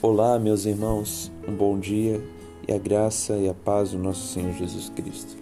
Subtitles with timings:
[0.00, 2.22] Olá, meus irmãos, um bom dia
[2.68, 5.36] e a graça e a paz do nosso Senhor Jesus Cristo.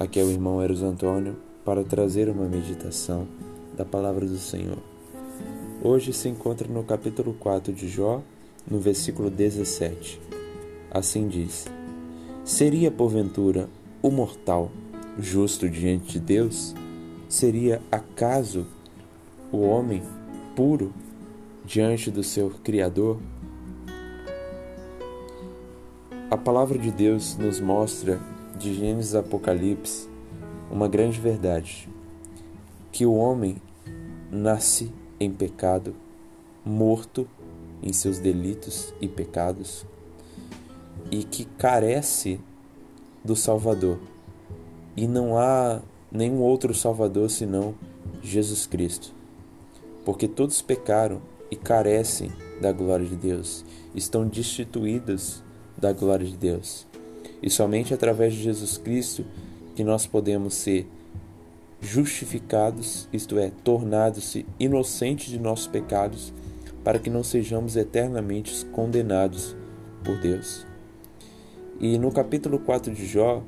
[0.00, 3.28] Aqui é o irmão Eros Antônio para trazer uma meditação
[3.76, 4.78] da palavra do Senhor.
[5.84, 8.22] Hoje se encontra no capítulo 4 de Jó,
[8.66, 10.18] no versículo 17.
[10.90, 11.66] Assim diz:
[12.46, 13.68] Seria porventura
[14.00, 14.70] o mortal
[15.18, 16.74] justo diante de Deus?
[17.28, 18.66] Seria acaso
[19.52, 20.02] o homem
[20.56, 20.94] puro
[21.66, 23.18] diante do seu Criador?
[26.42, 28.20] Palavra de Deus nos mostra,
[28.58, 30.08] de Gênesis Apocalipse,
[30.72, 31.88] uma grande verdade:
[32.90, 33.56] que o homem
[34.28, 35.94] nasce em pecado,
[36.64, 37.28] morto
[37.80, 39.86] em seus delitos e pecados,
[41.12, 42.40] e que carece
[43.24, 44.00] do Salvador.
[44.96, 47.72] E não há nenhum outro Salvador senão
[48.20, 49.14] Jesus Cristo.
[50.04, 55.42] Porque todos pecaram e carecem da glória de Deus, estão destituídos
[55.82, 56.86] da glória de Deus.
[57.42, 59.26] E somente através de Jesus Cristo
[59.74, 60.86] que nós podemos ser
[61.80, 66.32] justificados, isto é, tornados-se inocentes de nossos pecados,
[66.84, 69.56] para que não sejamos eternamente condenados
[70.04, 70.64] por Deus.
[71.80, 73.42] E no capítulo 4 de Jó,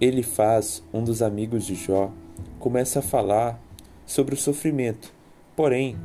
[0.00, 2.10] ele faz, um dos amigos de Jó,
[2.58, 3.60] começa a falar
[4.06, 5.12] sobre o sofrimento.
[5.54, 5.96] Porém,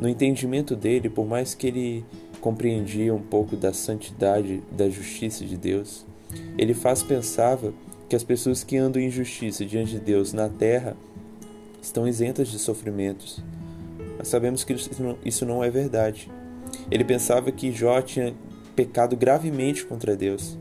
[0.00, 2.04] no entendimento dele, por mais que ele
[2.46, 6.06] compreendia um pouco da santidade, da justiça de Deus.
[6.56, 7.74] Ele faz pensava
[8.08, 10.96] que as pessoas que andam em justiça diante de Deus na terra
[11.82, 13.42] estão isentas de sofrimentos.
[14.16, 14.76] Mas sabemos que
[15.24, 16.30] isso não é verdade.
[16.88, 18.32] Ele pensava que Jó tinha
[18.76, 20.56] pecado gravemente contra Deus,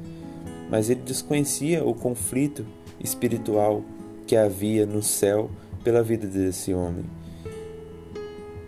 [0.71, 2.65] mas ele desconhecia o conflito
[2.99, 3.85] espiritual
[4.25, 5.51] que havia no céu
[5.83, 7.05] pela vida desse homem.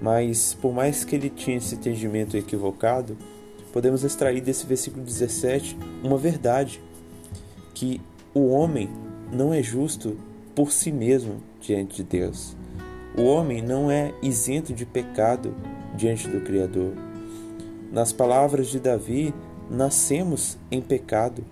[0.02, 3.18] Mas, por mais que ele tinha esse entendimento equivocado,
[3.74, 6.82] podemos extrair desse versículo 17 uma verdade:
[7.74, 8.02] que
[8.34, 8.90] o homem
[9.32, 10.18] não é justo
[10.56, 12.56] por si mesmo diante de Deus.
[13.18, 15.56] O homem não é isento de pecado
[15.96, 16.94] diante do Criador.
[17.92, 19.34] Nas palavras de Davi,
[19.70, 21.44] nascemos em pecado.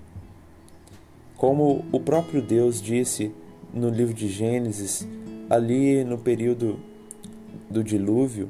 [1.35, 3.31] Como o próprio Deus disse
[3.73, 5.07] no livro de Gênesis,
[5.50, 6.79] ali no período
[7.75, 8.49] do dilúvio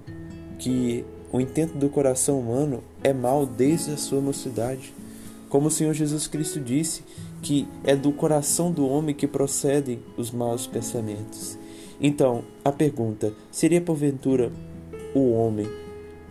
[0.60, 4.94] que o intento do coração humano é mal desde a sua mocidade.
[5.50, 7.04] Como o Senhor Jesus Cristo disse,
[7.42, 11.58] que é do coração do homem que procedem os maus pensamentos.
[12.00, 14.52] Então, a pergunta: seria porventura
[15.14, 15.68] o homem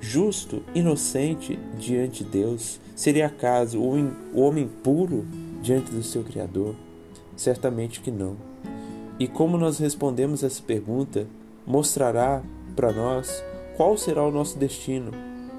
[0.00, 2.80] justo, inocente diante de Deus?
[2.94, 5.26] Seria acaso o homem puro
[5.60, 6.76] diante do seu Criador?
[7.36, 8.36] Certamente que não.
[9.18, 11.26] E como nós respondemos essa pergunta,
[11.66, 12.42] mostrará
[12.74, 13.42] para nós
[13.76, 15.10] qual será o nosso destino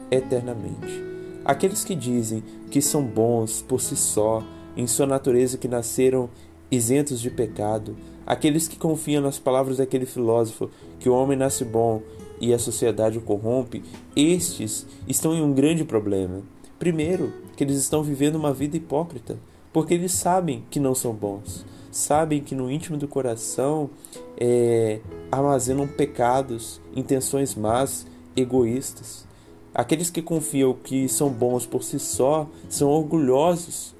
[0.09, 1.03] eternamente.
[1.44, 4.44] Aqueles que dizem que são bons por si só,
[4.76, 6.30] em sua natureza que nasceram
[6.72, 7.96] isentos de pecado,
[8.26, 12.02] aqueles que confiam nas palavras daquele filósofo que o homem nasce bom
[12.42, 13.84] e a sociedade o corrompe,
[14.16, 16.42] estes estão em um grande problema.
[16.78, 19.38] Primeiro, que eles estão vivendo uma vida hipócrita,
[19.72, 21.66] porque eles sabem que não são bons,
[21.96, 23.90] sabem que no íntimo do coração
[24.38, 25.00] é,
[25.32, 29.26] armazenam pecados, intenções más, egoístas.
[29.74, 33.96] Aqueles que confiam que são bons por si só são orgulhosos.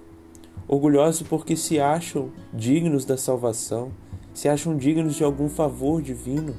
[0.68, 3.92] Orgulhosos porque se acham dignos da salvação,
[4.34, 6.54] se acham dignos de algum favor divino.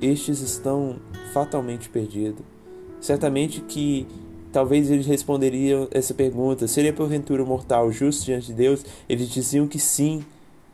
[0.00, 0.96] Estes estão
[1.32, 2.44] fatalmente perdidos.
[3.00, 4.08] Certamente que
[4.52, 8.84] talvez eles responderiam essa pergunta: seria porventura mortal justo diante de Deus?
[9.08, 10.24] Eles diziam que sim,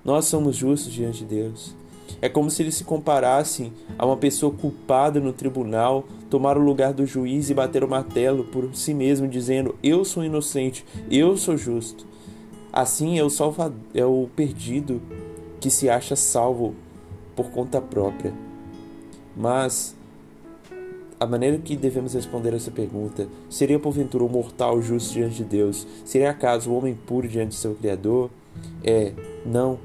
[0.04, 1.74] nós somos justos diante de Deus.
[2.20, 6.92] É como se eles se comparassem a uma pessoa culpada no tribunal, tomar o lugar
[6.92, 11.56] do juiz e bater o martelo por si mesmo, dizendo: Eu sou inocente, eu sou
[11.56, 12.06] justo.
[12.72, 13.72] Assim é o, salva...
[13.94, 15.00] é o perdido
[15.60, 16.74] que se acha salvo
[17.34, 18.32] por conta própria.
[19.36, 19.96] Mas
[21.20, 25.87] a maneira que devemos responder essa pergunta seria porventura o mortal justo diante de Deus?
[26.05, 28.31] Seria acaso o homem puro diante do seu Criador?
[28.85, 29.12] É,
[29.44, 29.79] não.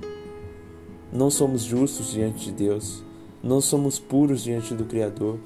[1.12, 3.04] Não somos justos diante de Deus,
[3.44, 5.38] não somos puros diante do Criador.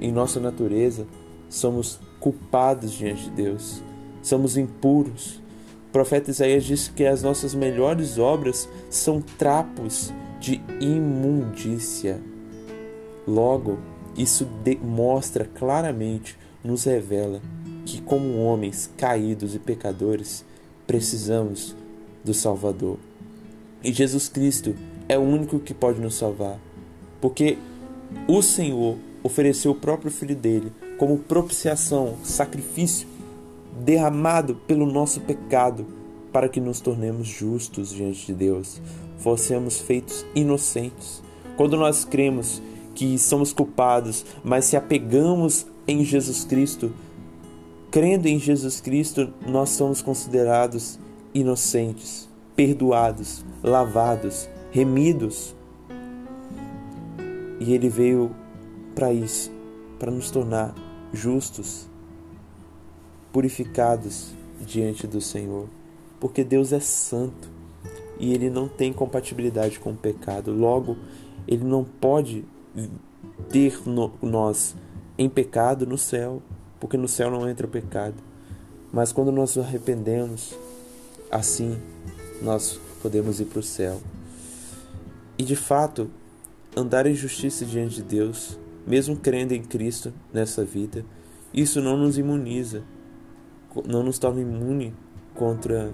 [0.00, 1.06] Em nossa natureza,
[1.48, 3.82] somos culpados diante de Deus,
[4.22, 5.40] somos impuros.
[5.88, 12.20] O profeta Isaías disse que as nossas melhores obras são trapos de imundícia.
[13.26, 13.78] Logo,
[14.16, 14.46] isso
[14.82, 17.40] mostra claramente, nos revela
[17.84, 20.44] que, como homens caídos e pecadores,
[20.86, 21.74] precisamos
[22.24, 22.98] do Salvador.
[23.82, 24.74] E Jesus Cristo
[25.08, 26.58] é o único que pode nos salvar,
[27.20, 27.58] porque
[28.28, 33.08] o Senhor ofereceu o próprio Filho dele como propiciação, sacrifício
[33.80, 35.86] derramado pelo nosso pecado,
[36.32, 38.80] para que nos tornemos justos diante de Deus,
[39.18, 41.22] fossemos feitos inocentes.
[41.56, 42.62] Quando nós cremos
[42.94, 46.92] que somos culpados, mas se apegamos em Jesus Cristo,
[47.90, 50.98] crendo em Jesus Cristo, nós somos considerados
[51.34, 55.54] inocentes, perdoados, lavados, remidos.
[57.60, 58.34] E ele veio
[58.94, 59.50] para isso,
[59.98, 60.74] para nos tornar
[61.12, 61.88] justos,
[63.32, 65.66] purificados diante do Senhor,
[66.20, 67.50] porque Deus é santo
[68.18, 70.52] e ele não tem compatibilidade com o pecado.
[70.52, 70.96] Logo,
[71.46, 72.44] ele não pode
[73.50, 74.74] ter no, nós
[75.18, 76.42] em pecado no céu,
[76.80, 78.16] porque no céu não entra o pecado.
[78.92, 80.56] Mas quando nós nos arrependemos,
[81.30, 81.78] assim
[82.42, 84.00] nós podemos ir para o céu.
[85.38, 86.10] E de fato,
[86.76, 91.04] andar em justiça diante de Deus, mesmo crendo em Cristo nessa vida,
[91.52, 92.82] isso não nos imuniza,
[93.86, 94.94] não nos torna imune
[95.34, 95.92] contra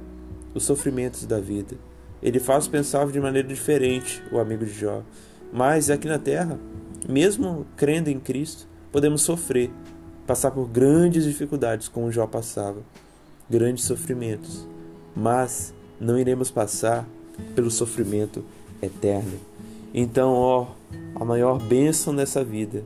[0.54, 1.76] os sofrimentos da vida.
[2.22, 5.02] Ele faz pensar de maneira diferente, o amigo de Jó.
[5.52, 6.58] Mas aqui na terra,
[7.08, 9.70] mesmo crendo em Cristo, podemos sofrer,
[10.26, 12.82] passar por grandes dificuldades como Jó passava,
[13.48, 14.66] grandes sofrimentos,
[15.16, 17.08] mas não iremos passar
[17.54, 18.44] pelo sofrimento
[18.82, 19.38] eterno.
[19.92, 20.66] Então, ó,
[21.14, 22.84] a maior bênção dessa vida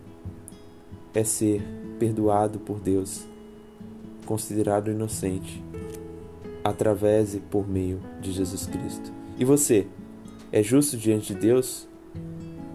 [1.14, 1.62] é ser
[1.98, 3.26] perdoado por Deus,
[4.24, 5.62] considerado inocente,
[6.64, 9.12] através e por meio de Jesus Cristo.
[9.38, 9.86] E você,
[10.50, 11.88] é justo diante de Deus?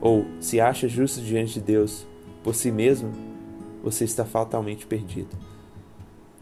[0.07, 2.07] Ou se acha justo diante de Deus
[2.41, 3.11] por si mesmo,
[3.83, 5.35] você está fatalmente perdido.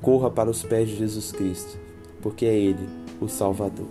[0.04, 1.76] Corra para os pés de Jesus Cristo,
[2.22, 2.88] porque é Ele
[3.20, 3.88] o Salvador.